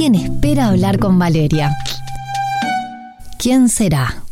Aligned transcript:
Alguien 0.00 0.14
espera 0.14 0.68
hablar 0.68 0.98
con 0.98 1.18
Valeria. 1.18 1.76
¿Quién 3.38 3.68
será? 3.68 4.22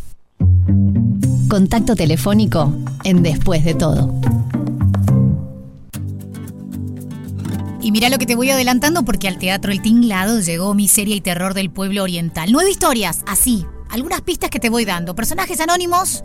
Contacto 1.51 1.95
telefónico 1.95 2.73
en 3.05 3.23
Después 3.23 3.67
de 3.67 3.75
todo. 3.75 4.19
Y 7.83 7.93
mira 7.93 8.09
lo 8.09 8.17
que 8.17 8.25
te 8.25 8.35
voy 8.35 8.49
adelantando 8.49 9.05
porque 9.05 9.29
al 9.29 9.37
Teatro 9.37 9.71
El 9.71 9.83
Tinglado 9.83 10.41
llegó 10.41 10.73
Miseria 10.73 11.15
y 11.15 11.21
Terror 11.21 11.53
del 11.53 11.69
Pueblo 11.69 12.03
Oriental. 12.03 12.51
Nueve 12.51 12.71
historias, 12.71 13.23
así. 13.27 13.67
Algunas 13.91 14.23
pistas 14.23 14.49
que 14.49 14.61
te 14.61 14.71
voy 14.71 14.87
dando. 14.87 15.15
Personajes 15.15 15.61
anónimos, 15.61 16.25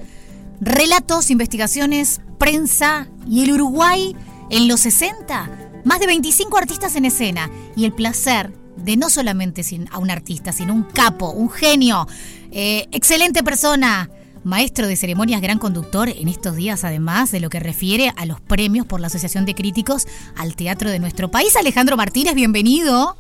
relatos, 0.61 1.29
investigaciones, 1.29 2.21
prensa 2.37 3.09
y 3.27 3.43
el 3.43 3.51
Uruguay 3.51 4.15
en 4.49 4.69
los 4.69 4.79
60. 4.79 5.81
Más 5.83 5.99
de 5.99 6.07
25 6.07 6.57
artistas 6.57 6.95
en 6.95 7.03
escena. 7.03 7.51
Y 7.75 7.83
el 7.83 7.91
placer 7.91 8.62
de 8.83 8.97
no 8.97 9.09
solamente 9.09 9.63
a 9.91 9.97
un 9.97 10.11
artista, 10.11 10.51
sino 10.51 10.73
un 10.73 10.83
capo, 10.83 11.31
un 11.31 11.49
genio, 11.49 12.07
eh, 12.51 12.87
excelente 12.91 13.43
persona 13.43 14.09
maestro 14.43 14.87
de 14.87 14.95
ceremonias, 14.95 15.41
gran 15.41 15.57
conductor 15.57 16.09
en 16.09 16.27
estos 16.27 16.55
días, 16.55 16.83
además 16.83 17.31
de 17.31 17.39
lo 17.39 17.49
que 17.49 17.59
refiere 17.59 18.11
a 18.15 18.25
los 18.25 18.41
premios 18.41 18.85
por 18.85 18.99
la 18.99 19.07
Asociación 19.07 19.45
de 19.45 19.55
Críticos 19.55 20.07
al 20.35 20.55
Teatro 20.55 20.89
de 20.89 20.99
nuestro 20.99 21.31
país. 21.31 21.55
Alejandro 21.55 21.97
Martínez, 21.97 22.35
bienvenido. 22.35 23.17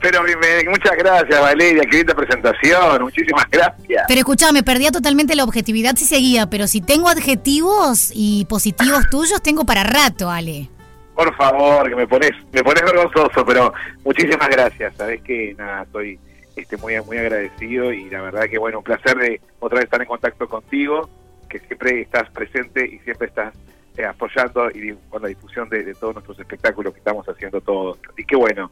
Pero 0.00 0.22
muchas 0.22 0.96
gracias, 0.98 1.40
Valeria, 1.40 1.82
qué 1.90 1.98
linda 1.98 2.14
presentación, 2.14 3.02
muchísimas 3.02 3.46
gracias. 3.50 4.04
Pero 4.06 4.18
escúchame, 4.18 4.62
perdía 4.62 4.92
totalmente 4.92 5.34
la 5.34 5.44
objetividad 5.44 5.96
si 5.96 6.04
seguía, 6.04 6.48
pero 6.48 6.66
si 6.66 6.80
tengo 6.80 7.08
adjetivos 7.08 8.10
y 8.14 8.44
positivos 8.44 9.08
tuyos, 9.10 9.42
tengo 9.42 9.64
para 9.64 9.84
rato, 9.84 10.30
Ale. 10.30 10.68
Por 11.16 11.34
favor, 11.34 11.88
que 11.88 11.96
me 11.96 12.06
pones, 12.06 12.32
me 12.52 12.62
pones 12.62 12.84
vergonzoso, 12.84 13.44
pero 13.46 13.72
muchísimas 14.04 14.50
gracias. 14.50 14.94
Sabes 14.96 15.22
que 15.22 15.54
nada, 15.56 15.84
estoy 15.84 16.20
este, 16.56 16.76
muy, 16.76 17.00
muy 17.00 17.16
agradecido 17.16 17.90
y 17.90 18.10
la 18.10 18.20
verdad 18.20 18.44
que 18.50 18.58
bueno, 18.58 18.78
un 18.78 18.84
placer 18.84 19.16
de 19.16 19.40
otra 19.58 19.76
vez 19.76 19.84
estar 19.84 20.02
en 20.02 20.08
contacto 20.08 20.46
contigo, 20.46 21.08
que 21.48 21.58
siempre 21.60 22.02
estás 22.02 22.28
presente 22.30 22.84
y 22.84 22.98
siempre 22.98 23.28
estás 23.28 23.54
eh, 23.96 24.04
apoyando 24.04 24.68
y 24.70 24.94
con 25.08 25.22
la 25.22 25.28
difusión 25.28 25.70
de, 25.70 25.94
todos 25.94 26.14
nuestros 26.14 26.38
espectáculos 26.38 26.92
que 26.92 26.98
estamos 26.98 27.26
haciendo 27.26 27.62
todos. 27.62 27.98
Y 28.18 28.24
qué 28.24 28.36
bueno, 28.36 28.70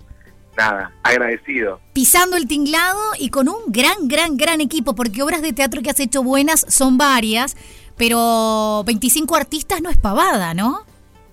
nada, 0.55 0.92
agradecido. 1.03 1.81
Pisando 1.95 2.37
el 2.37 2.47
tinglado 2.47 3.00
y 3.19 3.31
con 3.31 3.48
un 3.48 3.61
gran, 3.69 4.06
gran, 4.06 4.37
gran 4.37 4.61
equipo, 4.61 4.95
porque 4.95 5.22
obras 5.22 5.41
de 5.41 5.55
teatro 5.55 5.81
que 5.81 5.89
has 5.89 6.00
hecho 6.00 6.22
buenas 6.22 6.67
son 6.69 6.98
varias, 6.98 7.56
pero 7.97 8.84
25 8.84 9.34
artistas 9.34 9.81
no 9.81 9.89
es 9.89 9.97
pavada, 9.97 10.53
¿no? 10.53 10.84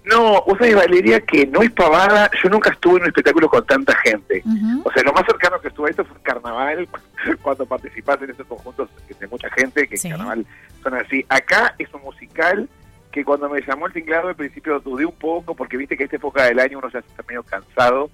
No, 0.04 0.44
vos 0.48 0.58
sabés, 0.58 0.76
Valeria, 0.76 1.20
que 1.22 1.46
no 1.46 1.62
es 1.62 1.72
pavada. 1.72 2.30
Yo 2.42 2.50
nunca 2.50 2.72
estuve 2.72 2.96
en 2.96 3.02
un 3.04 3.08
espectáculo 3.10 3.48
con 3.48 3.66
tanta 3.66 3.96
gente. 3.98 4.44
O 4.84 4.92
sea, 4.92 5.04
lo 5.04 5.14
más 5.14 5.26
cercano 5.26 5.60
que 5.60 5.68
estuve 5.68 5.90
a 5.90 5.92
esto 5.92 6.06
fue 6.06 6.18
el 6.18 6.24
carnaval, 6.24 6.88
cuando 7.42 7.66
participaste 7.66 8.26
en 8.26 8.32
esos 8.32 8.48
conjuntos 8.48 8.90
de 9.20 9.28
mucha 9.28 9.50
gente, 9.52 9.88
que 9.88 9.96
el 9.96 10.02
carnaval 10.02 10.46
son 10.82 10.96
así. 10.96 11.24
Acá 11.30 11.76
es 11.78 11.94
un 11.94 12.02
musical 12.02 12.68
que 13.12 13.26
cuando 13.26 13.50
me 13.50 13.62
llamó 13.62 13.88
el 13.88 13.94
tinglado 13.94 14.30
al 14.30 14.36
principio 14.36 14.80
dudé 14.80 15.06
un 15.06 15.16
poco, 15.16 15.54
porque 15.54 15.78
viste 15.78 15.98
que 15.98 16.04
a 16.04 16.06
esta 16.06 16.16
época 16.16 16.46
del 16.46 16.60
año 16.60 16.80
uno 16.80 16.90
ya 16.90 17.00
está 17.00 17.24
medio 17.28 17.44
cansado. 17.44 18.10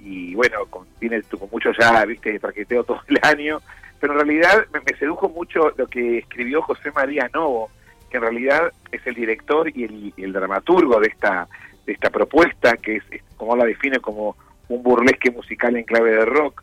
Y 0.00 0.34
bueno, 0.34 0.66
con, 0.70 0.86
tiene 0.98 1.22
con 1.22 1.48
mucho 1.52 1.70
ya, 1.78 2.04
viste, 2.04 2.38
traqueteo 2.40 2.82
todo 2.82 3.00
el 3.06 3.18
año. 3.22 3.60
Pero 4.00 4.14
en 4.14 4.20
realidad 4.20 4.66
me, 4.72 4.80
me 4.80 4.98
sedujo 4.98 5.28
mucho 5.28 5.72
lo 5.76 5.86
que 5.86 6.18
escribió 6.18 6.62
José 6.62 6.90
María 6.92 7.30
Novo 7.32 7.70
que 8.10 8.16
en 8.16 8.22
realidad 8.22 8.72
es 8.90 9.06
el 9.06 9.14
director 9.14 9.68
y 9.68 10.12
el, 10.16 10.32
dramaturgo 10.32 11.00
de 11.00 11.08
esta, 11.08 11.48
de 11.86 11.92
esta 11.92 12.10
propuesta, 12.10 12.76
que 12.76 12.96
es, 12.96 13.04
como 13.36 13.56
la 13.56 13.64
define, 13.64 13.98
como 14.00 14.36
un 14.68 14.82
burlesque 14.82 15.30
musical 15.30 15.76
en 15.76 15.84
clave 15.84 16.12
de 16.12 16.24
rock, 16.24 16.62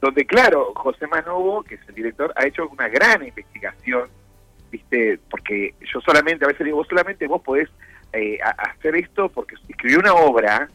donde 0.00 0.26
claro, 0.26 0.72
José 0.74 1.06
Manovo, 1.06 1.62
que 1.62 1.76
es 1.76 1.80
el 1.88 1.94
director, 1.94 2.32
ha 2.36 2.46
hecho 2.46 2.68
una 2.68 2.88
gran 2.88 3.26
investigación, 3.26 4.08
viste, 4.70 5.18
porque 5.30 5.74
yo 5.92 6.00
solamente, 6.00 6.44
a 6.44 6.48
veces 6.48 6.64
digo, 6.64 6.78
vos 6.78 6.88
solamente 6.88 7.26
vos 7.26 7.42
podés 7.42 7.68
eh, 8.12 8.38
hacer 8.40 8.96
esto 8.96 9.28
porque 9.28 9.56
escribió 9.68 9.98
una 9.98 10.14
obra, 10.14 10.68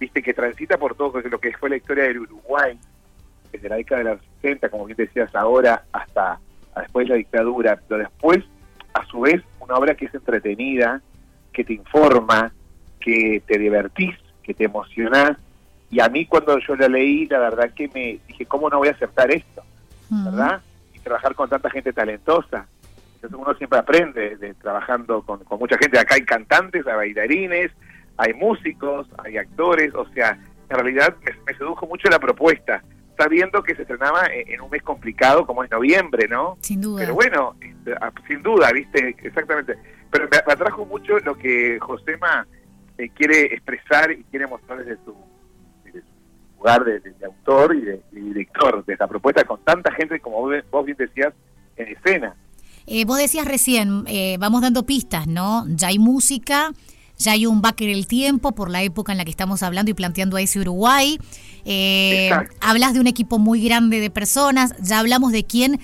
viste, 0.00 0.22
que 0.22 0.34
transita 0.34 0.78
por 0.78 0.94
todo 0.94 1.20
lo 1.20 1.38
que 1.38 1.52
fue 1.52 1.70
la 1.70 1.76
historia 1.76 2.04
del 2.04 2.20
Uruguay, 2.20 2.78
desde 3.52 3.68
la 3.68 3.76
década 3.76 4.02
de 4.02 4.10
los 4.10 4.20
60, 4.40 4.68
como 4.70 4.86
bien 4.86 4.96
decías 4.96 5.34
ahora, 5.34 5.84
hasta 5.92 6.40
después 6.80 7.06
de 7.06 7.10
la 7.10 7.16
dictadura, 7.18 7.78
pero 7.86 8.00
después, 8.00 8.42
a 8.94 9.04
su 9.06 9.20
vez, 9.20 9.42
una 9.60 9.74
obra 9.76 9.94
que 9.94 10.06
es 10.06 10.14
entretenida, 10.14 11.00
que 11.52 11.64
te 11.64 11.74
informa, 11.74 12.52
que 13.00 13.42
te 13.46 13.58
divertís, 13.58 14.16
que 14.42 14.54
te 14.54 14.64
emocionás. 14.64 15.36
Y 15.90 16.00
a 16.00 16.08
mí 16.08 16.26
cuando 16.26 16.58
yo 16.58 16.74
la 16.76 16.88
leí, 16.88 17.26
la 17.26 17.38
verdad 17.38 17.70
que 17.74 17.88
me 17.88 18.18
dije, 18.26 18.46
¿cómo 18.46 18.70
no 18.70 18.78
voy 18.78 18.88
a 18.88 18.92
aceptar 18.92 19.30
esto? 19.30 19.62
¿Verdad? 20.10 20.60
Y 20.94 20.98
trabajar 20.98 21.34
con 21.34 21.48
tanta 21.48 21.70
gente 21.70 21.92
talentosa. 21.92 22.66
Entonces 23.14 23.38
uno 23.38 23.54
siempre 23.54 23.78
aprende 23.78 24.36
de, 24.36 24.54
trabajando 24.54 25.22
con, 25.22 25.40
mucha 25.58 25.78
gente. 25.78 25.98
Acá 25.98 26.16
hay 26.16 26.24
cantantes, 26.24 26.86
hay 26.86 26.96
bailarines, 26.96 27.70
hay 28.16 28.34
músicos, 28.34 29.06
hay 29.24 29.38
actores. 29.38 29.94
O 29.94 30.06
sea, 30.08 30.38
en 30.68 30.76
realidad 30.76 31.16
me 31.46 31.54
sedujo 31.54 31.86
mucho 31.86 32.08
la 32.08 32.18
propuesta 32.18 32.82
sabiendo 33.16 33.62
que 33.62 33.74
se 33.74 33.82
estrenaba 33.82 34.22
en, 34.26 34.60
un 34.60 34.70
mes 34.70 34.82
complicado 34.82 35.46
como 35.46 35.62
es 35.62 35.70
noviembre, 35.70 36.26
¿no? 36.28 36.56
Sin 36.60 36.80
duda. 36.80 37.02
Pero 37.02 37.14
bueno, 37.14 37.54
sin 38.28 38.42
duda, 38.42 38.70
¿viste? 38.72 39.16
Exactamente. 39.22 39.76
Pero 40.10 40.28
me, 40.30 40.36
atrajo 40.36 40.84
mucho 40.86 41.18
lo 41.20 41.36
que 41.36 41.78
Josema 41.80 42.46
eh, 42.98 43.08
quiere 43.10 43.54
expresar 43.54 44.10
y 44.12 44.24
quiere 44.24 44.46
mostrar 44.46 44.84
desde 44.84 45.02
su, 45.04 45.14
lugar 46.58 46.84
de, 46.84 47.00
autor 47.24 47.74
y 47.74 47.80
de, 47.80 48.02
director 48.12 48.84
de 48.84 48.92
esta 48.92 49.08
propuesta 49.08 49.44
con 49.44 49.62
tanta 49.64 49.92
gente, 49.92 50.20
como 50.20 50.48
vos 50.70 50.84
bien 50.84 50.96
decías, 50.96 51.34
en 51.76 51.88
escena. 51.88 52.36
Eh, 52.86 53.04
vos 53.04 53.18
decías 53.18 53.46
recién, 53.46 54.04
eh, 54.06 54.36
vamos 54.38 54.62
dando 54.62 54.84
pistas, 54.84 55.26
¿no? 55.26 55.64
Ya 55.68 55.88
hay 55.88 55.98
música, 55.98 56.72
ya 57.18 57.32
hay 57.32 57.46
un 57.46 57.62
backer 57.62 57.88
el 57.88 58.06
tiempo 58.06 58.52
por 58.52 58.70
la 58.70 58.82
época 58.82 59.12
en 59.12 59.18
la 59.18 59.24
que 59.24 59.30
estamos 59.30 59.62
hablando 59.62 59.90
y 59.90 59.94
planteando 59.94 60.36
a 60.36 60.40
ese 60.40 60.60
Uruguay. 60.60 61.18
Eh, 61.64 62.30
hablas 62.60 62.94
de 62.94 63.00
un 63.00 63.06
equipo 63.06 63.38
muy 63.38 63.64
grande 63.64 64.00
de 64.00 64.10
personas, 64.10 64.74
ya 64.80 64.98
hablamos 64.98 65.32
de 65.32 65.44
quién 65.44 65.80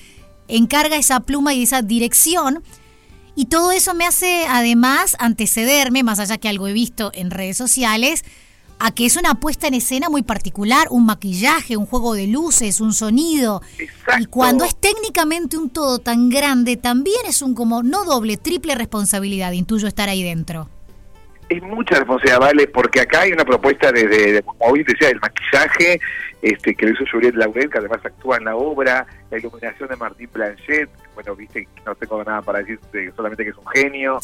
encarga 0.48 0.96
esa 0.96 1.20
pluma 1.20 1.54
y 1.54 1.62
esa 1.62 1.82
dirección. 1.82 2.62
Y 3.34 3.46
todo 3.46 3.70
eso 3.70 3.94
me 3.94 4.04
hace 4.04 4.46
además 4.48 5.16
antecederme, 5.20 6.02
más 6.02 6.18
allá 6.18 6.38
que 6.38 6.48
algo 6.48 6.66
he 6.66 6.72
visto 6.72 7.12
en 7.14 7.30
redes 7.30 7.56
sociales, 7.56 8.24
a 8.80 8.90
que 8.90 9.06
es 9.06 9.16
una 9.16 9.34
puesta 9.34 9.68
en 9.68 9.74
escena 9.74 10.08
muy 10.08 10.22
particular, 10.22 10.88
un 10.90 11.06
maquillaje, 11.06 11.76
un 11.76 11.86
juego 11.86 12.14
de 12.14 12.26
luces, 12.26 12.80
un 12.80 12.92
sonido. 12.92 13.62
Y 14.20 14.26
cuando 14.26 14.64
es 14.64 14.74
técnicamente 14.74 15.56
un 15.56 15.70
todo 15.70 15.98
tan 15.98 16.28
grande, 16.30 16.76
también 16.76 17.20
es 17.26 17.42
un 17.42 17.54
como 17.54 17.82
no 17.82 18.04
doble, 18.04 18.36
triple 18.36 18.74
responsabilidad, 18.74 19.52
intuyo 19.52 19.86
estar 19.86 20.08
ahí 20.08 20.22
dentro 20.22 20.68
es 21.48 21.62
mucha 21.62 21.96
responsabilidad, 21.96 22.40
¿vale? 22.40 22.66
Porque 22.68 23.00
acá 23.00 23.22
hay 23.22 23.32
una 23.32 23.44
propuesta 23.44 23.90
de, 23.90 24.06
de, 24.06 24.42
como 24.42 24.66
hoy 24.66 24.84
decía, 24.84 25.08
el 25.08 25.20
maquillaje, 25.20 26.00
este 26.42 26.74
que 26.74 26.86
lo 26.86 26.92
hizo 26.92 27.04
Juliette 27.10 27.36
Laurel, 27.36 27.70
que 27.70 27.78
además 27.78 28.00
actúa 28.04 28.36
en 28.36 28.44
la 28.44 28.56
obra, 28.56 29.06
la 29.30 29.38
iluminación 29.38 29.88
de 29.88 29.96
Martín 29.96 30.28
Blanchet, 30.32 30.90
bueno, 31.14 31.34
viste, 31.34 31.66
no 31.84 31.94
tengo 31.94 32.22
nada 32.22 32.42
para 32.42 32.60
decir, 32.60 32.78
solamente 33.16 33.44
que 33.44 33.50
es 33.50 33.56
un 33.56 33.66
genio, 33.68 34.20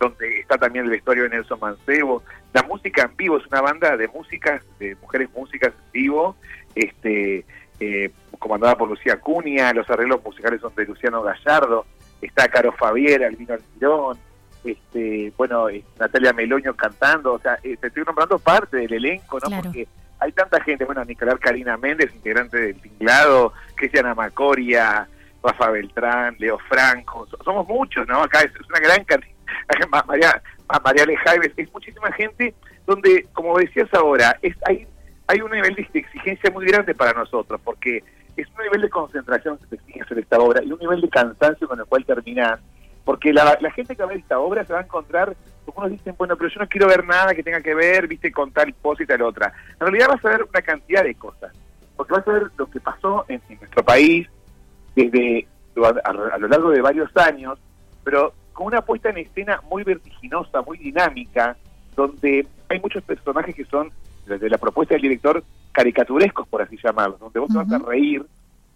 donde 0.00 0.40
está 0.40 0.58
también 0.58 0.84
el 0.84 0.90
vestuario 0.90 1.22
de 1.24 1.30
Nelson 1.30 1.60
Mancebo, 1.60 2.22
la 2.52 2.62
música 2.64 3.02
en 3.02 3.16
vivo, 3.16 3.38
es 3.38 3.46
una 3.46 3.60
banda 3.60 3.96
de 3.96 4.08
músicas, 4.08 4.62
de 4.78 4.96
mujeres 4.96 5.28
músicas 5.34 5.72
en 5.72 5.92
vivo, 5.92 6.36
este 6.74 7.44
eh, 7.80 8.10
comandada 8.38 8.76
por 8.76 8.88
Lucía 8.88 9.18
Cunha, 9.20 9.72
los 9.72 9.88
arreglos 9.88 10.22
musicales 10.24 10.60
son 10.60 10.74
de 10.74 10.84
Luciano 10.84 11.22
Gallardo, 11.22 11.86
está 12.20 12.48
Caro 12.48 12.72
Fabiera, 12.72 13.28
Albino 13.28 13.54
Almirón, 13.54 14.18
este, 14.72 15.32
bueno, 15.36 15.68
eh, 15.68 15.84
Natalia 15.98 16.32
Meloño 16.32 16.74
cantando, 16.74 17.34
o 17.34 17.38
sea, 17.38 17.58
eh, 17.62 17.76
te 17.76 17.88
estoy 17.88 18.04
nombrando 18.04 18.38
parte 18.38 18.76
del 18.76 18.92
elenco, 18.92 19.38
¿no? 19.40 19.62
Porque 19.62 19.86
hay 20.20 20.32
tanta 20.32 20.62
gente, 20.62 20.84
bueno, 20.84 21.04
Nicolás 21.04 21.38
Karina 21.40 21.76
Méndez, 21.76 22.14
integrante 22.14 22.58
del 22.58 22.80
Tinglado, 22.80 23.52
Cristiana 23.74 24.14
Macoria, 24.14 25.08
Rafa 25.42 25.70
Beltrán, 25.70 26.36
Leo 26.38 26.58
Franco, 26.68 27.26
somos 27.44 27.66
muchos, 27.68 28.06
¿no? 28.08 28.22
Acá 28.22 28.40
es, 28.40 28.50
una 28.68 28.80
gran 28.80 29.04
cantidad, 29.04 29.34
María, 30.06 30.42
María 30.84 31.04
Alejaives, 31.04 31.52
es 31.56 31.72
muchísima 31.72 32.10
gente 32.12 32.54
donde, 32.86 33.26
como 33.32 33.58
decías 33.58 33.92
ahora, 33.94 34.38
es, 34.42 34.56
hay, 34.66 34.86
hay 35.26 35.40
un 35.40 35.50
nivel 35.50 35.74
de 35.74 35.86
exigencia 35.98 36.50
muy 36.50 36.66
grande 36.66 36.94
para 36.94 37.12
nosotros, 37.12 37.60
porque 37.62 38.02
es 38.36 38.48
un 38.56 38.64
nivel 38.64 38.82
de 38.82 38.88
concentración 38.88 39.58
que 39.58 39.66
te 39.66 39.74
exige 39.76 40.02
hacer 40.02 40.18
esta 40.18 40.38
obra 40.38 40.62
y 40.62 40.72
un 40.72 40.78
nivel 40.78 41.00
de 41.00 41.08
cansancio 41.08 41.68
con 41.68 41.78
el 41.78 41.86
cual 41.86 42.04
terminas 42.04 42.60
porque 43.08 43.32
la, 43.32 43.56
gente 43.74 43.96
que 43.96 44.02
va 44.02 44.08
a 44.10 44.12
ver 44.12 44.18
esta 44.18 44.38
obra 44.38 44.66
se 44.66 44.74
va 44.74 44.80
a 44.80 44.82
encontrar, 44.82 45.34
algunos 45.66 45.92
dicen, 45.92 46.14
bueno, 46.18 46.36
pero 46.36 46.50
yo 46.50 46.60
no 46.60 46.68
quiero 46.68 46.86
ver 46.88 47.06
nada 47.06 47.34
que 47.34 47.42
tenga 47.42 47.62
que 47.62 47.74
ver, 47.74 48.06
viste, 48.06 48.30
con 48.30 48.52
tal 48.52 48.74
cosa 48.82 49.02
y 49.02 49.06
tal 49.06 49.22
otra. 49.22 49.50
En 49.80 49.86
realidad 49.86 50.08
vas 50.08 50.22
a 50.26 50.28
ver 50.28 50.42
una 50.42 50.60
cantidad 50.60 51.02
de 51.02 51.14
cosas, 51.14 51.50
porque 51.96 52.12
vas 52.12 52.28
a 52.28 52.32
ver 52.32 52.50
lo 52.58 52.66
que 52.66 52.80
pasó 52.80 53.24
en, 53.28 53.40
nuestro 53.48 53.82
país 53.82 54.28
desde 54.94 55.48
a, 56.04 56.12
lo 56.36 56.48
largo 56.48 56.68
de 56.68 56.82
varios 56.82 57.08
años, 57.16 57.58
pero 58.04 58.34
con 58.52 58.66
una 58.66 58.82
puesta 58.82 59.08
en 59.08 59.16
escena 59.16 59.62
muy 59.70 59.84
vertiginosa, 59.84 60.60
muy 60.60 60.76
dinámica, 60.76 61.56
donde 61.96 62.46
hay 62.68 62.78
muchos 62.78 63.02
personajes 63.04 63.54
que 63.54 63.64
son 63.64 63.90
de 64.26 64.50
la 64.50 64.58
propuesta 64.58 64.96
del 64.96 65.00
director 65.00 65.42
caricaturescos, 65.72 66.46
por 66.46 66.60
así 66.60 66.76
llamarlo, 66.76 67.16
donde 67.18 67.40
vos 67.40 67.48
te 67.48 67.56
vas 67.56 67.72
a 67.72 67.78
reír, 67.78 68.22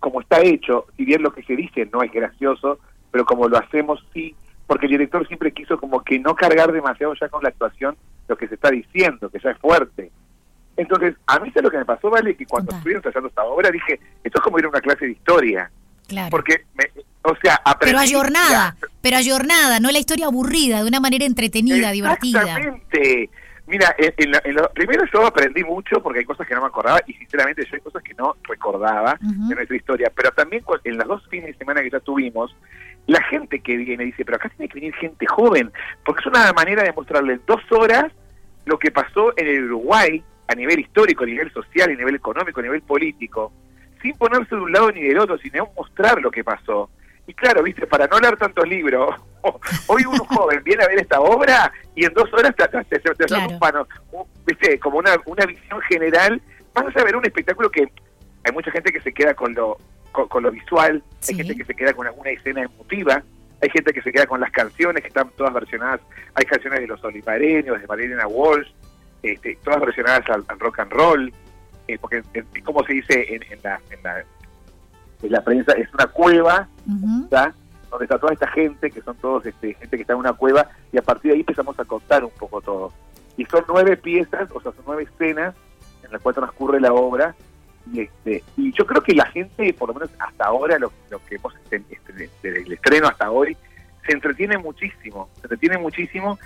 como 0.01 0.23
está 0.23 0.41
hecho, 0.41 0.87
si 0.97 1.05
bien 1.05 1.23
lo 1.23 1.35
que 1.35 1.43
se 1.43 1.55
dice 1.55 1.87
no 1.93 2.03
es 2.03 2.11
gracioso, 2.11 2.79
pero 3.13 3.25
como 3.25 3.47
lo 3.47 3.59
hacemos 3.59 4.05
sí, 4.13 4.35
porque 4.67 4.87
el 4.87 4.93
director 4.93 5.27
siempre 5.29 5.53
quiso 5.53 5.79
como 5.79 6.03
que 6.03 6.19
no 6.19 6.35
cargar 6.35 6.73
demasiado 6.73 7.15
ya 7.15 7.29
con 7.29 7.43
la 7.43 7.51
actuación 7.51 7.97
lo 8.27 8.37
que 8.37 8.49
se 8.49 8.55
está 8.55 8.71
diciendo, 8.71 9.29
que 9.29 9.39
ya 9.39 9.51
es 9.51 9.59
fuerte. 9.59 10.11
Entonces, 10.77 11.15
a 11.27 11.39
mí 11.39 11.53
es 11.55 11.63
lo 11.63 11.71
que 11.71 11.79
me 11.79 11.85
pasó, 11.85 12.09
¿vale? 12.09 12.35
Que 12.35 12.47
cuando 12.47 12.75
estuvieron 12.75 13.03
trazando 13.03 13.29
esta 13.29 13.45
obra 13.45 13.71
dije, 13.71 14.01
esto 14.25 14.39
es 14.39 14.45
como 14.45 14.59
ir 14.59 14.65
a 14.65 14.71
una 14.71 14.81
clase 14.81 15.05
de 15.05 15.13
historia. 15.13 15.71
Claro. 16.09 16.31
Porque, 16.31 16.63
o 17.23 17.35
sea, 17.43 17.61
aprendí... 17.65 17.93
Pero 17.93 17.99
ayornada, 17.99 18.77
pero 19.03 19.17
ayornada, 19.19 19.81
no 19.81 19.91
la 19.91 19.99
historia 19.99 20.27
aburrida, 20.27 20.83
de 20.83 20.89
una 20.89 21.01
manera 21.01 21.27
entretenida, 21.27 21.91
divertida. 21.91 22.41
Exactamente. 22.41 23.31
Mira, 23.67 23.95
en, 23.97 24.55
lo, 24.55 24.69
primero 24.71 25.05
yo 25.13 25.25
aprendí 25.25 25.63
mucho 25.63 26.03
porque 26.03 26.19
hay 26.19 26.25
cosas 26.25 26.47
que 26.47 26.55
no 26.55 26.63
me 26.63 26.67
acordaba 26.67 27.01
y 27.07 27.13
sinceramente 27.15 27.65
yo 27.65 27.77
hay 27.77 27.81
cosas 27.81 28.03
que 28.03 28.13
no 28.15 28.37
recordaba 28.43 29.17
de 29.21 29.55
nuestra 29.55 29.77
historia, 29.77 30.13
pero 30.15 30.31
también 30.33 30.65
en 30.85 30.99
las 30.99 31.07
dos 31.07 31.27
fines 31.29 31.47
de 31.47 31.55
semana 31.55 31.81
que 31.81 31.91
ya 31.91 32.01
tuvimos, 32.01 32.55
la 33.07 33.23
gente 33.25 33.61
que 33.61 33.77
viene 33.77 34.05
dice, 34.05 34.25
pero 34.25 34.37
acá 34.37 34.49
tiene 34.51 34.69
que 34.69 34.79
venir 34.79 34.95
gente 34.95 35.27
joven, 35.27 35.73
porque 36.05 36.21
es 36.21 36.27
una 36.27 36.53
manera 36.53 36.83
de 36.83 36.93
mostrarle 36.93 37.35
en 37.35 37.43
dos 37.47 37.61
horas 37.71 38.13
lo 38.65 38.79
que 38.79 38.91
pasó 38.91 39.33
en 39.37 39.47
el 39.47 39.65
Uruguay 39.65 40.23
a 40.49 40.55
nivel 40.55 40.81
histórico, 40.81 41.25
a 41.25 41.27
nivel 41.27 41.53
social, 41.53 41.91
a 41.91 41.95
nivel 41.95 42.15
económico, 42.15 42.61
a 42.61 42.63
nivel 42.63 42.83
político, 42.83 43.53
sin 44.01 44.17
ponerse 44.17 44.55
de 44.55 44.61
un 44.61 44.73
lado 44.73 44.91
ni 44.93 45.03
del 45.03 45.19
otro, 45.19 45.39
sino 45.39 45.69
mostrar 45.77 46.21
lo 46.21 46.31
que 46.31 46.45
pasó. 46.45 46.91
Y 47.27 47.35
claro, 47.35 47.63
viste, 47.63 47.87
para 47.87 48.07
no 48.07 48.19
leer 48.19 48.37
tantos 48.37 48.69
libros, 48.69 49.15
hoy 49.87 50.05
un 50.05 50.19
joven 50.19 50.63
viene 50.65 50.85
a 50.85 50.89
ver 50.89 51.01
esta 51.01 51.21
obra 51.21 51.73
y 51.95 52.05
en 52.05 52.13
dos 52.15 52.33
horas 52.33 52.55
te, 52.57 52.67
te, 52.69 52.99
te, 52.99 53.25
claro. 53.27 53.87
viste, 54.47 54.79
como 54.79 54.99
una, 54.99 55.17
una 55.27 55.47
visión 55.47 55.81
general, 55.83 56.41
vas 56.75 56.97
a 56.97 57.05
ver 57.05 57.17
un 57.17 57.25
espectáculo 57.25 57.71
que 57.71 57.89
hay 58.45 58.53
mucha 58.53 58.71
gente 58.71 58.93
que 58.93 59.01
se 59.01 59.13
queda 59.13 59.35
con 59.35 59.55
lo 59.55 59.79
con, 60.13 60.43
lo 60.43 60.51
visual, 60.51 61.03
hay 61.29 61.35
gente 61.35 61.57
que 61.57 61.65
se 61.65 61.75
queda 61.75 61.93
con 61.95 62.07
alguna 62.07 62.31
escena 62.31 62.63
emotiva, 62.63 63.23
hay 63.61 63.71
gente 63.71 63.93
que 63.93 64.03
se 64.03 64.13
queda 64.13 64.27
con 64.27 64.41
las 64.41 64.51
canciones 64.51 65.03
que 65.03 65.09
están 65.09 65.31
todas 65.37 65.53
versionadas, 65.55 66.01
hay 66.35 66.45
canciones 66.45 66.81
de 66.81 66.87
los 66.87 67.03
olivareños, 67.03 67.81
de 67.81 67.87
Marilena 67.87 68.27
Walsh, 68.27 68.69
este, 69.23 69.59
todas 69.65 69.81
versionadas 69.81 70.29
al, 70.31 70.59
rock 70.59 70.81
and 70.81 70.93
roll, 70.93 71.33
eh, 71.89 71.99
porque 71.99 72.23
como 72.65 72.85
se 72.85 72.95
dice 72.95 73.35
en, 73.35 73.41
la, 73.63 73.81
en, 73.91 74.03
la, 74.03 74.25
en, 75.23 75.33
la, 75.33 75.43
prensa, 75.43 75.73
es 75.73 75.93
una 75.95 76.07
cueva, 76.07 76.69
donde 76.85 78.05
está 78.05 78.19
toda 78.19 78.33
esta 78.33 78.49
gente, 78.49 78.91
que 78.91 79.01
son 79.03 79.17
todos 79.17 79.47
este, 79.47 79.75
gente 79.75 79.97
que 79.97 80.03
está 80.03 80.15
en 80.15 80.21
una 80.21 80.33
cueva, 80.33 80.69
y 80.93 80.99
a 80.99 81.03
partir 81.03 81.31
de 81.31 81.35
ahí 81.37 81.41
empezamos 81.41 81.79
a 81.79 81.85
contar 81.85 82.25
un 82.25 82.31
poco 82.31 82.61
todo. 82.61 82.93
Y 83.37 83.45
son 83.47 83.65
nueve 83.69 83.97
piezas, 83.97 84.51
o 84.53 84.61
sea, 84.61 84.73
son 84.73 84.85
nueve 84.87 85.05
escenas 85.05 85.55
en 86.03 86.11
las 86.11 86.21
cuales 86.21 86.39
transcurre 86.39 86.81
la 86.81 86.93
obra, 86.93 87.35
y 87.91 88.01
este 88.01 88.45
y 88.57 88.73
yo 88.73 88.87
creo 88.87 89.03
que 89.03 89.15
la 89.15 89.27
gente, 89.27 89.73
por 89.75 89.89
lo 89.89 89.95
menos 89.95 90.11
hasta 90.19 90.45
ahora, 90.45 90.79
lo, 90.79 90.93
que 91.29 91.37
hemos, 91.37 91.55
este, 91.71 91.83
desde 92.43 92.63
el 92.63 92.73
estreno 92.73 93.09
hasta 93.09 93.31
hoy, 93.31 93.57
se 94.07 94.13
entretiene 94.13 94.59
muchísimo, 94.59 95.29
se 95.37 95.43
entretiene 95.43 95.79
muchísimo 95.79 96.39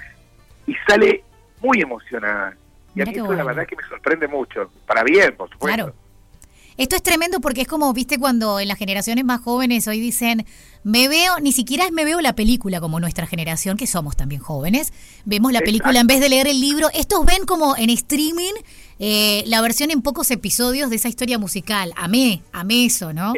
y 0.66 0.74
sale 0.88 1.24
muy 1.60 1.80
emocionada. 1.80 2.56
Y 2.94 3.02
a 3.02 3.04
mí 3.04 3.12
eso 3.12 3.32
la 3.32 3.44
verdad 3.44 3.66
que 3.66 3.76
me 3.76 3.82
sorprende 3.84 4.28
mucho, 4.28 4.70
para 4.86 5.02
bien, 5.02 5.36
por 5.36 5.50
supuesto. 5.50 5.84
Claro. 5.84 6.05
Esto 6.76 6.94
es 6.96 7.02
tremendo 7.02 7.40
porque 7.40 7.62
es 7.62 7.68
como, 7.68 7.92
viste, 7.92 8.18
cuando 8.18 8.60
en 8.60 8.68
las 8.68 8.78
generaciones 8.78 9.24
más 9.24 9.40
jóvenes 9.40 9.88
hoy 9.88 9.98
dicen, 9.98 10.44
me 10.84 11.08
veo, 11.08 11.40
ni 11.40 11.52
siquiera 11.52 11.84
me 11.90 12.04
veo 12.04 12.20
la 12.20 12.34
película 12.34 12.80
como 12.80 13.00
nuestra 13.00 13.26
generación, 13.26 13.76
que 13.76 13.86
somos 13.86 14.16
también 14.16 14.40
jóvenes, 14.40 14.92
vemos 15.24 15.52
la 15.52 15.60
película 15.60 16.00
en 16.00 16.06
vez 16.06 16.20
de 16.20 16.28
leer 16.28 16.46
el 16.46 16.60
libro. 16.60 16.88
Estos 16.92 17.24
ven 17.24 17.46
como 17.46 17.76
en 17.76 17.90
streaming 17.90 18.52
eh, 18.98 19.42
la 19.46 19.60
versión 19.62 19.90
en 19.90 20.02
pocos 20.02 20.30
episodios 20.30 20.90
de 20.90 20.96
esa 20.96 21.08
historia 21.08 21.38
musical. 21.38 21.92
Amé, 21.96 22.42
amé 22.52 22.86
eso, 22.86 23.12
¿no? 23.12 23.32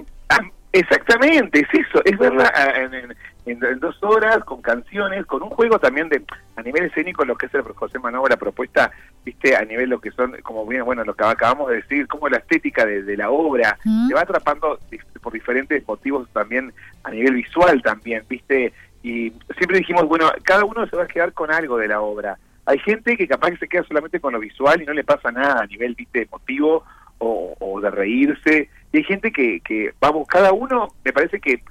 Exactamente, 0.73 1.61
es 1.61 1.87
eso, 1.87 2.05
es 2.05 2.19
verla 2.19 2.53
en, 2.77 2.95
en, 2.95 3.17
dos 3.55 4.03
horas, 4.03 4.45
con 4.45 4.63
canciones, 4.63 5.25
con 5.27 5.43
un 5.43 5.51
juego 5.51 5.79
también 5.79 6.09
de 6.09 6.23
a 6.57 6.63
nivel 6.63 6.85
escénico, 6.85 7.25
lo 7.25 7.37
que 7.37 7.47
es 7.47 7.55
el 7.55 7.63
José 7.63 7.99
Manova, 7.99 8.29
la 8.29 8.37
propuesta, 8.37 8.91
viste, 9.25 9.57
a 9.57 9.65
nivel 9.65 9.91
lo 9.91 10.01
que 10.01 10.11
son, 10.11 10.37
como 10.43 10.67
bien, 10.67 10.85
bueno, 10.85 11.05
lo 11.05 11.15
que 11.15 11.25
acabamos 11.25 11.71
de 11.71 11.77
decir, 11.77 12.07
como 12.09 12.29
la 12.29 12.39
estética 12.39 12.85
de, 12.85 13.17
la 13.17 13.31
obra, 13.31 13.79
se 14.09 14.15
va 14.15 14.23
atrapando 14.23 14.79
por 15.23 15.33
diferentes 15.33 15.87
motivos 15.87 16.29
también 16.33 16.73
a 17.05 17.11
nivel 17.11 17.35
visual 17.35 17.83
también, 17.83 18.25
viste, 18.29 18.73
y 19.03 19.33
siempre 19.57 19.79
dijimos, 19.79 20.07
bueno, 20.07 20.31
cada 20.43 20.65
uno 20.65 20.87
se 20.87 20.97
va 20.97 21.05
a 21.05 21.09
quedar 21.09 21.33
con 21.33 21.53
algo 21.53 21.79
de 21.79 21.89
la 21.89 22.01
obra. 22.01 22.39
Hay 22.67 22.79
gente 22.81 23.17
que 23.17 23.29
capaz 23.29 23.53
que 23.53 23.59
se 23.59 23.69
queda 23.69 23.85
solamente 23.85 24.21
con 24.21 24.33
lo 24.33 24.41
visual 24.41 24.83
y 24.83 24.85
no 24.85 24.93
le 24.93 25.05
pasa 25.05 25.31
nada 25.31 25.63
a 25.63 25.67
nivel, 25.67 25.95
viste, 25.95 26.23
emotivo 26.23 26.85
o, 27.19 27.55
o 27.59 27.81
de 27.81 27.91
reírse, 27.91 28.69
y 28.93 28.99
hay 28.99 29.05
gente 29.05 29.33
que, 29.33 29.61
que, 29.61 29.93
vamos, 30.01 30.27
cada 30.27 30.53
uno, 30.53 30.89
me 31.05 31.13
parece 31.13 31.41
que 31.41 31.63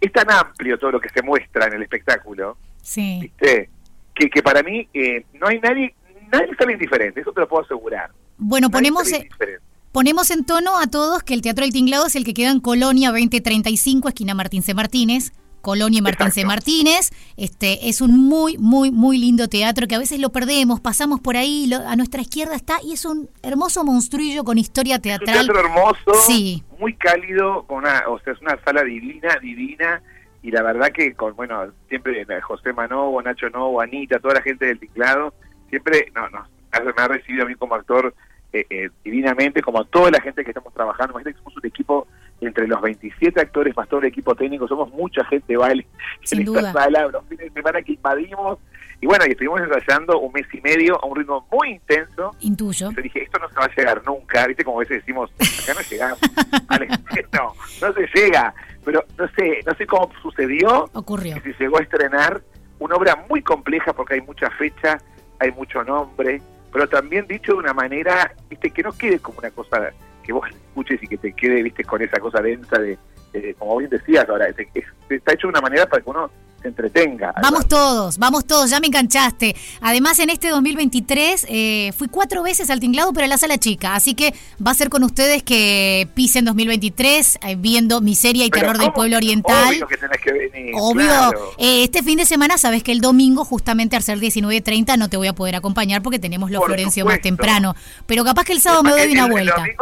es 0.00 0.12
tan 0.12 0.30
amplio 0.30 0.78
todo 0.78 0.92
lo 0.92 1.00
que 1.00 1.08
se 1.08 1.22
muestra 1.22 1.66
en 1.66 1.74
el 1.74 1.82
espectáculo, 1.82 2.56
sí. 2.82 3.32
Que, 3.38 3.68
que 4.30 4.42
para 4.42 4.62
mí 4.62 4.88
eh, 4.92 5.24
no 5.34 5.48
hay 5.48 5.58
nadie, 5.58 5.94
nadie 6.30 6.54
sale 6.56 6.74
indiferente, 6.74 7.20
eso 7.20 7.32
te 7.32 7.40
lo 7.40 7.48
puedo 7.48 7.64
asegurar. 7.64 8.10
Bueno, 8.36 8.70
ponemos, 8.70 9.08
ponemos 9.90 10.30
en 10.30 10.44
tono 10.44 10.78
a 10.78 10.86
todos 10.86 11.22
que 11.22 11.34
el 11.34 11.42
Teatro 11.42 11.64
del 11.64 11.72
Tinglado 11.72 12.06
es 12.06 12.16
el 12.16 12.24
que 12.24 12.34
queda 12.34 12.50
en 12.50 12.60
Colonia 12.60 13.10
2035, 13.10 14.08
esquina 14.08 14.34
Martín 14.34 14.62
C. 14.62 14.74
Martínez. 14.74 15.32
Colonia 15.62 16.00
y 16.00 16.02
Martín 16.02 16.30
C. 16.30 16.44
Martínez. 16.44 17.10
Este, 17.36 17.88
es 17.88 18.00
un 18.02 18.28
muy, 18.28 18.58
muy, 18.58 18.90
muy 18.90 19.16
lindo 19.16 19.48
teatro 19.48 19.86
que 19.86 19.94
a 19.94 19.98
veces 19.98 20.20
lo 20.20 20.30
perdemos, 20.30 20.80
pasamos 20.80 21.20
por 21.20 21.36
ahí, 21.36 21.70
a 21.72 21.96
nuestra 21.96 22.20
izquierda 22.20 22.54
está, 22.54 22.74
y 22.84 22.92
es 22.92 23.04
un 23.06 23.30
hermoso 23.42 23.84
monstruillo 23.84 24.44
con 24.44 24.58
historia 24.58 24.98
teatral. 24.98 25.40
un 25.40 25.46
teatro 25.46 25.60
hermoso, 25.60 26.14
sí. 26.26 26.62
muy 26.78 26.94
cálido, 26.94 27.64
con 27.66 27.78
una, 27.78 28.02
o 28.08 28.18
sea, 28.20 28.34
es 28.34 28.40
una 28.42 28.58
sala 28.64 28.82
divina, 28.82 29.38
divina, 29.40 30.02
y 30.42 30.50
la 30.50 30.62
verdad 30.62 30.90
que 30.92 31.14
con, 31.14 31.34
bueno, 31.36 31.72
siempre 31.88 32.26
José 32.42 32.72
Manovo, 32.72 33.22
Nacho 33.22 33.48
Novo, 33.48 33.80
Anita, 33.80 34.18
toda 34.18 34.34
la 34.34 34.42
gente 34.42 34.66
del 34.66 34.80
teclado, 34.80 35.32
siempre 35.70 36.10
no, 36.14 36.28
no, 36.30 36.44
me 36.84 37.02
ha 37.02 37.08
recibido 37.08 37.44
a 37.44 37.48
mí 37.48 37.54
como 37.54 37.76
actor 37.76 38.12
eh, 38.52 38.66
eh, 38.68 38.90
divinamente, 39.04 39.62
como 39.62 39.80
a 39.80 39.84
toda 39.84 40.10
la 40.10 40.20
gente 40.20 40.42
que 40.42 40.50
estamos 40.50 40.74
trabajando. 40.74 41.12
Imagínate 41.12 41.36
que 41.36 41.44
somos 41.44 41.56
un 41.56 41.66
equipo 41.66 42.08
entre 42.46 42.66
los 42.66 42.80
27 42.80 43.40
actores 43.40 43.76
más 43.76 43.88
todo 43.88 44.00
el 44.00 44.06
equipo 44.06 44.34
técnico, 44.34 44.66
somos 44.68 44.90
mucha 44.90 45.24
gente, 45.24 45.56
¿vale? 45.56 45.86
Sin 46.22 46.40
en 46.40 46.48
esta 46.48 46.72
sala, 46.72 47.06
los 47.08 47.24
fines 47.26 47.46
de 47.46 47.52
semana 47.52 47.82
que 47.82 47.92
invadimos. 47.92 48.58
Y 49.00 49.06
bueno, 49.06 49.24
y 49.26 49.32
estuvimos 49.32 49.60
ensayando 49.60 50.20
un 50.20 50.32
mes 50.32 50.46
y 50.52 50.60
medio 50.60 51.02
a 51.02 51.06
un 51.06 51.16
ritmo 51.16 51.46
muy 51.50 51.70
intenso. 51.70 52.30
Intuyo. 52.40 52.92
Yo 52.92 53.02
dije, 53.02 53.22
esto 53.24 53.38
no 53.40 53.48
se 53.48 53.56
va 53.56 53.64
a 53.64 53.74
llegar 53.74 54.02
nunca, 54.06 54.46
¿viste? 54.46 54.62
Como 54.62 54.78
a 54.78 54.80
veces 54.80 54.98
decimos, 54.98 55.30
acá 55.32 55.74
no 55.74 55.80
llegamos. 55.90 56.18
no, 57.32 57.54
no 57.80 57.94
se 57.94 58.08
llega. 58.14 58.54
Pero 58.84 59.04
no 59.18 59.28
sé, 59.36 59.60
no 59.66 59.74
sé 59.74 59.86
cómo 59.86 60.10
sucedió. 60.22 60.88
Ocurrió. 60.92 61.34
Que 61.42 61.52
se 61.52 61.64
llegó 61.64 61.78
a 61.78 61.82
estrenar 61.82 62.42
una 62.78 62.96
obra 62.96 63.24
muy 63.28 63.42
compleja 63.42 63.92
porque 63.92 64.14
hay 64.14 64.20
mucha 64.20 64.50
fecha, 64.50 64.98
hay 65.38 65.52
mucho 65.52 65.82
nombre, 65.84 66.40
pero 66.72 66.88
también 66.88 67.26
dicho 67.26 67.52
de 67.52 67.58
una 67.58 67.74
manera, 67.74 68.34
viste, 68.48 68.70
que 68.70 68.82
no 68.82 68.92
quede 68.92 69.20
como 69.20 69.38
una 69.38 69.50
cosa 69.50 69.92
que 70.22 70.32
vos 70.32 70.48
escuches 70.48 71.02
y 71.02 71.06
que 71.06 71.18
te 71.18 71.32
quede, 71.32 71.62
viste, 71.62 71.84
con 71.84 72.00
esa 72.02 72.18
cosa 72.20 72.40
densa 72.40 72.78
de, 72.78 72.98
como 73.58 73.78
bien 73.78 73.90
decías 73.90 74.28
ahora, 74.28 74.46
está 74.48 75.32
hecho 75.32 75.46
de 75.46 75.50
una 75.50 75.60
manera 75.60 75.86
para 75.86 76.02
que 76.02 76.10
uno 76.10 76.30
se 76.62 76.68
entretenga. 76.68 77.34
Vamos 77.42 77.66
todos, 77.66 78.18
vamos 78.18 78.46
todos, 78.46 78.70
ya 78.70 78.80
me 78.80 78.86
enganchaste. 78.86 79.54
Además, 79.80 80.18
en 80.18 80.30
este 80.30 80.48
2023 80.48 81.46
eh, 81.48 81.92
fui 81.96 82.08
cuatro 82.08 82.42
veces 82.42 82.70
al 82.70 82.80
tinglado, 82.80 83.12
pero 83.12 83.26
a 83.26 83.28
la 83.28 83.38
sala 83.38 83.58
chica, 83.58 83.94
así 83.94 84.14
que 84.14 84.34
va 84.64 84.70
a 84.70 84.74
ser 84.74 84.88
con 84.88 85.02
ustedes 85.02 85.42
que 85.42 86.08
pisen 86.14 86.44
2023 86.44 87.38
eh, 87.42 87.56
viendo 87.56 88.00
Miseria 88.00 88.46
y 88.46 88.50
Terror 88.50 88.78
del 88.78 88.92
Pueblo 88.92 89.16
Oriental. 89.16 89.68
Obvio 89.68 89.86
que 89.86 89.96
tenés 89.96 90.20
que 90.20 90.32
venir. 90.32 90.74
Obvio. 90.78 91.32
Eh, 91.58 91.84
este 91.84 92.02
fin 92.02 92.18
de 92.18 92.26
semana, 92.26 92.58
sabes 92.58 92.82
que 92.82 92.92
el 92.92 93.00
domingo, 93.00 93.44
justamente 93.44 93.96
al 93.96 94.02
ser 94.02 94.18
19.30, 94.18 94.96
no 94.96 95.08
te 95.08 95.16
voy 95.16 95.28
a 95.28 95.32
poder 95.32 95.56
acompañar 95.56 96.02
porque 96.02 96.18
tenemos 96.18 96.50
los 96.50 96.64
Florencio 96.64 97.04
más 97.04 97.20
temprano. 97.20 97.74
Pero 98.06 98.24
capaz 98.24 98.44
que 98.44 98.52
el 98.52 98.60
sábado 98.60 98.82
me 98.82 98.90
doy 98.90 99.12
una 99.12 99.26
vuelta. 99.26 99.64
El 99.64 99.76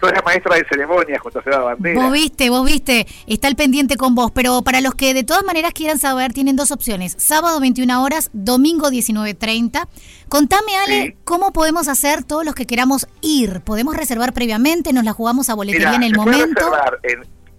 soy 0.00 0.12
la 0.12 0.22
maestra 0.22 0.56
de 0.56 0.64
ceremonias 0.64 1.20
a 1.24 1.42
Ciudad 1.42 1.64
Bandera. 1.64 2.02
Vos 2.02 2.12
viste, 2.12 2.50
vos 2.50 2.64
viste, 2.64 3.06
está 3.26 3.48
el 3.48 3.56
pendiente 3.56 3.96
con 3.96 4.14
vos, 4.14 4.30
pero 4.30 4.62
para 4.62 4.80
los 4.80 4.94
que 4.94 5.14
de 5.14 5.24
todas 5.24 5.44
maneras 5.44 5.72
quieran 5.72 5.98
saber, 5.98 6.32
tienen 6.32 6.56
dos 6.56 6.72
opciones, 6.72 7.14
sábado 7.18 7.60
21 7.60 8.02
horas, 8.02 8.30
domingo 8.32 8.88
19.30. 8.88 9.86
Contame, 10.28 10.76
Ale, 10.76 11.16
¿cómo 11.24 11.52
podemos 11.52 11.88
hacer 11.88 12.24
todos 12.24 12.44
los 12.44 12.54
que 12.54 12.66
queramos 12.66 13.06
ir? 13.20 13.60
¿Podemos 13.60 13.96
reservar 13.96 14.32
previamente? 14.32 14.92
¿Nos 14.92 15.04
la 15.04 15.12
jugamos 15.12 15.50
a 15.50 15.54
boletería 15.54 15.94
en 15.94 16.02
el 16.02 16.14
momento? 16.14 16.60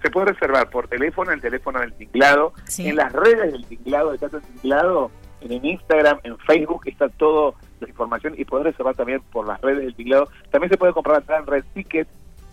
se 0.01 0.09
puede 0.09 0.33
reservar 0.33 0.67
por 0.71 0.87
teléfono, 0.87 1.31
el 1.31 1.41
teléfono 1.41 1.79
del 1.79 1.93
tinglado, 1.93 2.53
en 2.79 2.95
las 2.95 3.13
redes 3.13 3.51
del 3.51 3.65
tinglado, 3.65 4.09
del 4.09 4.19
Teatro 4.19 4.41
Tinglado, 4.41 5.11
en 5.41 5.65
Instagram, 5.65 6.19
en 6.23 6.37
Facebook, 6.39 6.81
está 6.85 7.09
todo 7.09 7.55
la 7.79 7.89
información 7.89 8.33
y 8.37 8.45
poder 8.45 8.67
reservar 8.67 8.95
también 8.95 9.21
por 9.31 9.47
las 9.47 9.59
redes 9.61 9.83
del 9.83 9.95
tinglado. 9.95 10.27
También 10.49 10.71
se 10.71 10.77
puede 10.77 10.93
comprar 10.93 11.23
en 11.27 11.45
Red 11.45 11.65
Ticket, 11.73 12.07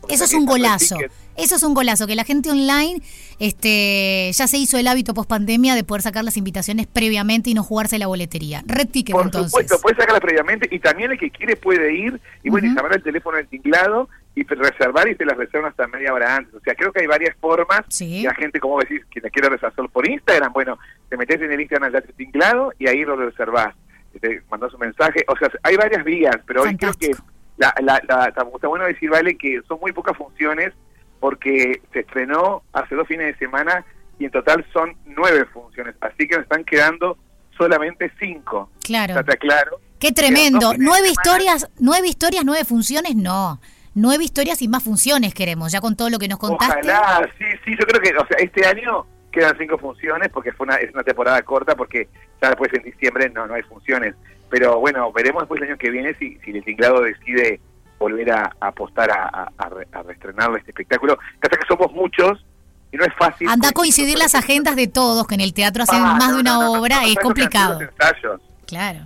eso 0.08 0.24
es 0.24 0.34
un 0.34 0.46
golazo. 0.46 0.96
Eso 1.36 1.54
es 1.54 1.62
un 1.62 1.72
golazo, 1.72 2.08
que 2.08 2.16
la 2.16 2.24
gente 2.24 2.50
online 2.50 3.00
este, 3.38 4.30
ya 4.32 4.48
se 4.48 4.58
hizo 4.58 4.76
el 4.76 4.88
hábito 4.88 5.14
post 5.14 5.30
pandemia 5.30 5.76
de 5.76 5.84
poder 5.84 6.02
sacar 6.02 6.24
las 6.24 6.36
invitaciones 6.36 6.88
previamente 6.88 7.50
y 7.50 7.54
no 7.54 7.62
jugarse 7.62 7.96
la 7.98 8.08
boletería. 8.08 8.64
Red 8.66 8.88
Ticket, 8.88 9.14
Por 9.14 9.26
entonces. 9.26 9.52
supuesto, 9.52 9.80
puede 9.80 9.96
sacarlas 9.96 10.20
previamente 10.20 10.68
y 10.70 10.80
también 10.80 11.12
el 11.12 11.18
que 11.18 11.30
quiere 11.30 11.54
puede 11.54 11.94
ir 11.94 12.20
y 12.42 12.50
bueno, 12.50 12.66
y 12.66 12.74
llamar 12.74 12.94
al 12.94 13.02
teléfono 13.02 13.36
del 13.36 13.46
tinglado 13.46 14.08
y 14.34 14.42
reservar 14.42 15.08
y 15.08 15.14
se 15.14 15.24
las 15.24 15.36
reservan 15.36 15.70
hasta 15.70 15.86
media 15.86 16.12
hora 16.12 16.36
antes. 16.36 16.54
O 16.54 16.60
sea, 16.60 16.74
creo 16.74 16.92
que 16.92 17.00
hay 17.00 17.06
varias 17.06 17.36
formas. 17.36 17.82
Y 18.00 18.22
la 18.22 18.34
gente, 18.34 18.60
como 18.60 18.78
decís, 18.80 19.02
quien 19.10 19.24
quiere 19.30 19.48
reservar 19.48 19.74
solo 19.74 19.88
por 19.88 20.08
Instagram, 20.08 20.52
bueno, 20.52 20.78
te 21.08 21.16
metes 21.16 21.40
en 21.40 21.52
el 21.52 21.60
Instagram 21.60 21.92
del 21.92 22.02
tinglado 22.16 22.72
y 22.78 22.88
ahí 22.88 23.04
lo 23.04 23.16
reservás. 23.16 23.74
Te 24.20 24.42
mandas 24.50 24.72
un 24.74 24.80
mensaje. 24.80 25.24
O 25.28 25.36
sea, 25.36 25.48
hay 25.62 25.76
varias 25.76 26.04
vías, 26.04 26.36
pero 26.46 26.62
hoy 26.62 26.76
creo 26.76 26.92
que 26.94 27.12
la, 27.58 27.74
la, 27.80 28.00
la, 28.08 28.26
está 28.26 28.44
bueno 28.68 28.86
decir, 28.86 29.10
Vale, 29.10 29.36
que 29.36 29.60
son 29.68 29.78
muy 29.80 29.92
pocas 29.92 30.16
funciones 30.16 30.72
porque 31.20 31.82
se 31.92 32.00
estrenó 32.00 32.62
hace 32.72 32.94
dos 32.94 33.06
fines 33.06 33.26
de 33.26 33.38
semana 33.38 33.84
y 34.18 34.24
en 34.24 34.30
total 34.30 34.64
son 34.72 34.96
nueve 35.04 35.44
funciones. 35.52 35.94
Así 36.00 36.26
que 36.26 36.36
nos 36.36 36.44
están 36.44 36.64
quedando 36.64 37.18
solamente 37.56 38.10
cinco. 38.18 38.70
Claro. 38.84 39.18
Está 39.18 39.36
claro. 39.36 39.80
Qué 39.98 40.12
tremendo. 40.12 40.72
Nueve 40.78 41.08
historias, 41.08 41.68
nueve 41.78 42.08
historias, 42.08 42.44
nueve 42.44 42.64
funciones, 42.64 43.16
no 43.16 43.60
nueve 43.94 44.24
historias 44.24 44.62
y 44.62 44.68
más 44.68 44.82
funciones 44.82 45.34
queremos, 45.34 45.72
ya 45.72 45.80
con 45.80 45.96
todo 45.96 46.08
lo 46.08 46.18
que 46.18 46.28
nos 46.28 46.38
contaste. 46.38 46.88
Ojalá, 46.88 47.28
sí, 47.36 47.44
sí, 47.64 47.72
yo 47.78 47.86
creo 47.86 48.00
que, 48.00 48.16
o 48.16 48.26
sea, 48.26 48.38
este 48.38 48.66
año 48.66 49.04
quedan 49.32 49.56
cinco 49.58 49.76
funciones 49.78 50.28
porque 50.30 50.52
fue 50.52 50.66
una, 50.66 50.76
es 50.76 50.92
una 50.94 51.02
temporada 51.02 51.42
corta 51.42 51.74
porque 51.74 52.08
ya 52.40 52.48
después 52.48 52.72
en 52.74 52.82
diciembre 52.82 53.30
no, 53.30 53.46
no 53.46 53.54
hay 53.54 53.62
funciones. 53.62 54.14
Pero 54.50 54.80
bueno, 54.80 55.12
veremos 55.12 55.42
después 55.42 55.60
el 55.60 55.68
año 55.68 55.78
que 55.78 55.90
viene 55.90 56.14
si, 56.14 56.38
si 56.44 56.50
el 56.50 56.64
tinglado 56.64 57.02
decide 57.02 57.60
volver 57.98 58.30
a, 58.30 58.56
apostar 58.60 59.10
a, 59.10 59.28
a, 59.28 59.50
a, 59.58 60.02
reestrenar 60.02 60.50
este 60.56 60.70
espectáculo. 60.70 61.18
Pasa 61.40 61.56
que 61.56 61.66
somos 61.66 61.92
muchos 61.92 62.44
y 62.92 62.96
no 62.96 63.04
es 63.04 63.14
fácil. 63.18 63.48
Anda 63.48 63.70
a 63.70 63.72
coincidir 63.72 64.18
las 64.18 64.34
agendas 64.34 64.76
de 64.76 64.86
todos, 64.86 65.26
que 65.26 65.34
en 65.34 65.40
el 65.40 65.52
teatro 65.52 65.82
hacen 65.82 66.02
ah, 66.02 66.16
más 66.18 66.34
de 66.34 66.40
una 66.40 66.70
obra, 66.70 67.04
es 67.06 67.16
complicado. 67.16 67.80
Ensayos. 67.80 68.40
Claro. 68.66 69.00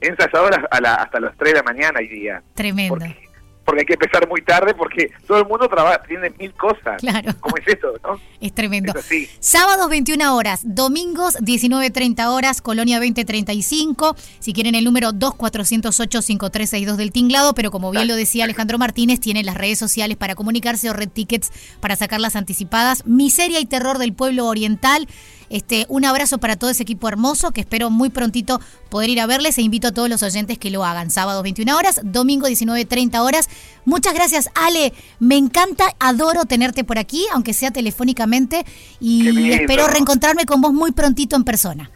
Ensayadoras 0.00 0.60
hasta 0.70 1.20
las 1.20 1.36
3 1.36 1.52
de 1.52 1.58
la 1.58 1.62
mañana 1.62 1.98
hay 1.98 2.08
día. 2.08 2.42
Tremendo 2.54 2.94
porque 2.94 3.31
hay 3.78 3.86
que 3.86 3.94
empezar 3.94 4.28
muy 4.28 4.42
tarde 4.42 4.74
porque 4.74 5.10
todo 5.26 5.38
el 5.38 5.46
mundo 5.46 5.68
trabaja, 5.68 6.02
tiene 6.02 6.30
mil 6.38 6.52
cosas. 6.54 7.00
Claro. 7.00 7.32
¿Cómo 7.40 7.56
es 7.56 7.66
esto, 7.66 7.94
no? 8.02 8.20
Es 8.40 8.52
tremendo. 8.52 8.92
Sábados 9.40 9.88
21 9.88 10.36
horas, 10.36 10.60
domingos 10.64 11.36
19.30 11.36 12.26
horas, 12.28 12.60
Colonia 12.60 12.98
2035. 12.98 14.14
Si 14.38 14.52
quieren 14.52 14.74
el 14.74 14.84
número 14.84 15.10
2408-5362 15.10 16.96
del 16.96 17.12
tinglado, 17.12 17.54
pero 17.54 17.70
como 17.70 17.90
bien 17.90 18.08
lo 18.08 18.16
decía 18.16 18.44
Alejandro 18.44 18.78
Martínez, 18.78 19.20
tiene 19.20 19.42
las 19.42 19.56
redes 19.56 19.78
sociales 19.78 20.16
para 20.16 20.34
comunicarse 20.34 20.90
o 20.90 20.92
red 20.92 21.08
tickets 21.08 21.50
para 21.80 21.96
sacar 21.96 22.20
las 22.20 22.36
anticipadas. 22.36 23.06
Miseria 23.06 23.60
y 23.60 23.66
terror 23.66 23.98
del 23.98 24.12
pueblo 24.12 24.46
oriental. 24.46 25.08
Este, 25.52 25.84
un 25.90 26.06
abrazo 26.06 26.38
para 26.38 26.56
todo 26.56 26.70
ese 26.70 26.82
equipo 26.82 27.08
hermoso 27.08 27.52
que 27.52 27.60
espero 27.60 27.90
muy 27.90 28.08
prontito 28.08 28.58
poder 28.88 29.10
ir 29.10 29.20
a 29.20 29.26
verles 29.26 29.58
e 29.58 29.62
invito 29.62 29.88
a 29.88 29.92
todos 29.92 30.08
los 30.08 30.22
oyentes 30.22 30.56
que 30.56 30.70
lo 30.70 30.82
hagan. 30.82 31.10
Sábado 31.10 31.42
21 31.42 31.76
horas, 31.76 32.00
domingo 32.02 32.46
19, 32.46 32.86
30 32.86 33.22
horas. 33.22 33.50
Muchas 33.84 34.14
gracias, 34.14 34.48
Ale. 34.54 34.94
Me 35.20 35.36
encanta, 35.36 35.84
adoro 36.00 36.46
tenerte 36.46 36.84
por 36.84 36.98
aquí, 36.98 37.26
aunque 37.34 37.52
sea 37.52 37.70
telefónicamente, 37.70 38.64
y 38.98 39.52
espero 39.52 39.88
reencontrarme 39.88 40.46
con 40.46 40.62
vos 40.62 40.72
muy 40.72 40.92
prontito 40.92 41.36
en 41.36 41.44
persona. 41.44 41.90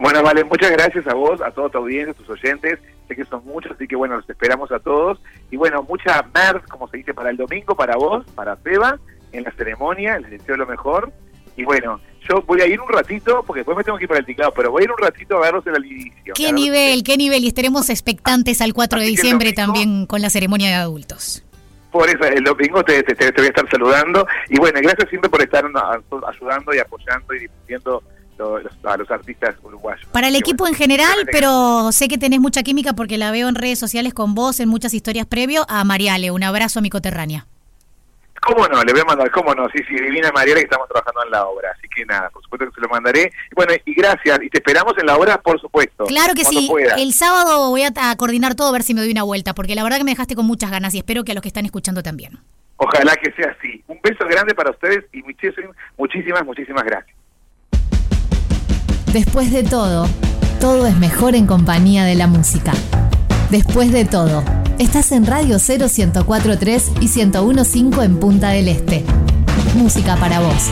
Bueno, 0.00 0.20
vale, 0.24 0.42
muchas 0.42 0.72
gracias 0.72 1.06
a 1.06 1.14
vos, 1.14 1.40
a 1.42 1.52
toda 1.52 1.68
tu 1.68 1.78
audiencia, 1.78 2.10
a 2.10 2.14
tus 2.14 2.28
oyentes. 2.28 2.80
Sé 3.06 3.14
que 3.14 3.24
son 3.24 3.44
muchos, 3.44 3.70
así 3.70 3.86
que 3.86 3.94
bueno, 3.94 4.16
los 4.16 4.28
esperamos 4.28 4.72
a 4.72 4.80
todos. 4.80 5.20
Y 5.52 5.56
bueno, 5.56 5.84
mucha 5.84 6.24
mer, 6.34 6.62
como 6.68 6.88
se 6.88 6.96
dice, 6.96 7.14
para 7.14 7.30
el 7.30 7.36
domingo, 7.36 7.76
para 7.76 7.94
vos, 7.94 8.26
para 8.34 8.56
Seba, 8.64 8.98
en 9.30 9.44
la 9.44 9.52
ceremonia. 9.52 10.18
Les 10.18 10.32
deseo 10.32 10.56
lo 10.56 10.66
mejor. 10.66 11.12
Y 11.56 11.64
bueno, 11.64 12.00
yo 12.30 12.42
voy 12.42 12.60
a 12.60 12.66
ir 12.66 12.80
un 12.80 12.88
ratito, 12.88 13.42
porque 13.46 13.60
después 13.60 13.76
me 13.76 13.84
tengo 13.84 13.98
que 13.98 14.04
ir 14.04 14.08
para 14.08 14.20
el 14.20 14.26
teclado, 14.26 14.52
pero 14.54 14.70
voy 14.70 14.82
a 14.82 14.84
ir 14.84 14.90
un 14.90 14.98
ratito 14.98 15.36
a 15.36 15.40
verlos 15.40 15.66
en 15.66 15.76
el 15.76 15.84
inicio. 15.84 16.34
Qué 16.34 16.52
nivel, 16.52 17.02
qué 17.02 17.16
nivel, 17.16 17.44
y 17.44 17.48
estaremos 17.48 17.90
expectantes 17.90 18.60
al 18.60 18.72
4 18.72 19.00
de 19.00 19.06
diciembre 19.06 19.52
también 19.52 20.06
con 20.06 20.22
la 20.22 20.30
ceremonia 20.30 20.68
de 20.68 20.74
adultos. 20.76 21.44
Por 21.90 22.08
eso, 22.08 22.24
el 22.24 22.44
domingo 22.44 22.84
te, 22.84 23.02
te, 23.02 23.14
voy 23.32 23.46
a 23.46 23.48
estar 23.48 23.68
saludando, 23.68 24.26
y 24.48 24.58
bueno, 24.58 24.78
gracias 24.80 25.08
siempre 25.08 25.28
por 25.28 25.42
estar 25.42 25.64
ayudando 25.64 26.74
y 26.74 26.78
apoyando 26.78 27.34
y 27.34 27.40
difundiendo 27.40 28.02
a 28.84 28.96
los 28.96 29.10
artistas 29.10 29.54
uruguayos. 29.62 30.06
Para 30.12 30.28
el 30.28 30.36
equipo 30.36 30.66
en 30.66 30.74
general, 30.74 31.28
pero 31.30 31.92
sé 31.92 32.08
que 32.08 32.16
tenés 32.16 32.40
mucha 32.40 32.62
química 32.62 32.94
porque 32.94 33.18
la 33.18 33.30
veo 33.30 33.48
en 33.48 33.54
redes 33.54 33.78
sociales 33.78 34.14
con 34.14 34.34
vos, 34.34 34.60
en 34.60 34.68
muchas 34.68 34.94
historias 34.94 35.26
previo, 35.26 35.66
a 35.68 35.84
Mariale, 35.84 36.30
un 36.30 36.42
abrazo 36.42 36.78
a 36.78 36.82
mi 36.82 36.90
coterránea. 36.90 37.46
¿Cómo 38.40 38.66
no? 38.68 38.82
Le 38.82 38.92
voy 38.92 39.02
a 39.02 39.04
mandar, 39.04 39.30
¿cómo 39.30 39.54
no? 39.54 39.68
Sí, 39.68 39.82
sí, 39.86 39.94
Divina 39.94 40.30
María 40.32 40.54
que 40.54 40.62
estamos 40.62 40.88
trabajando 40.88 41.24
en 41.24 41.30
la 41.30 41.46
obra, 41.46 41.70
así 41.76 41.86
que 41.94 42.04
nada, 42.06 42.30
por 42.30 42.42
supuesto 42.42 42.66
que 42.66 42.74
se 42.74 42.80
lo 42.80 42.88
mandaré. 42.88 43.32
Bueno, 43.54 43.74
y 43.84 43.94
gracias, 43.94 44.38
y 44.42 44.48
te 44.48 44.58
esperamos 44.58 44.94
en 44.98 45.06
la 45.06 45.16
obra, 45.16 45.38
por 45.38 45.60
supuesto. 45.60 46.04
Claro 46.04 46.34
que 46.34 46.44
sí, 46.44 46.70
el 46.96 47.12
sábado 47.12 47.68
voy 47.68 47.82
a, 47.82 47.92
coordinar 48.16 48.54
todo, 48.54 48.68
a 48.68 48.72
ver 48.72 48.82
si 48.82 48.94
me 48.94 49.02
doy 49.02 49.10
una 49.10 49.24
vuelta, 49.24 49.54
porque 49.54 49.74
la 49.74 49.82
verdad 49.82 49.98
que 49.98 50.04
me 50.04 50.12
dejaste 50.12 50.34
con 50.34 50.46
muchas 50.46 50.70
ganas 50.70 50.94
y 50.94 50.98
espero 50.98 51.22
que 51.22 51.32
a 51.32 51.34
los 51.34 51.42
que 51.42 51.48
están 51.48 51.66
escuchando 51.66 52.02
también. 52.02 52.38
Ojalá 52.76 53.14
que 53.16 53.30
sea 53.32 53.54
así. 53.58 53.84
Un 53.88 54.00
beso 54.02 54.24
grande 54.26 54.54
para 54.54 54.70
ustedes 54.70 55.04
y 55.12 55.22
muchísimas, 55.22 55.76
muchísimas, 55.98 56.44
muchísimas 56.44 56.84
gracias. 56.84 57.16
Después 59.12 59.52
de 59.52 59.64
todo, 59.64 60.06
todo 60.60 60.86
es 60.86 60.96
mejor 60.96 61.34
en 61.34 61.46
compañía 61.46 62.04
de 62.04 62.14
la 62.14 62.26
música. 62.26 62.72
Después 63.50 63.90
de 63.90 64.04
todo, 64.04 64.44
estás 64.78 65.10
en 65.10 65.26
Radio 65.26 65.58
0 65.58 65.86
1043 65.88 66.92
y 67.00 67.08
1015 67.08 68.04
en 68.04 68.20
Punta 68.20 68.50
del 68.50 68.68
Este. 68.68 69.04
Música 69.74 70.14
para 70.16 70.38
vos. 70.38 70.70